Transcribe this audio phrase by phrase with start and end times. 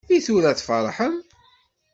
[0.15, 1.15] I tura tfarḥem?